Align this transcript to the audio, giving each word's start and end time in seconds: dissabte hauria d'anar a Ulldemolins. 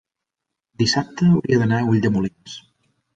dissabte 0.81 1.27
hauria 1.33 1.59
d'anar 1.65 1.83
a 1.83 1.87
Ulldemolins. 1.91 2.57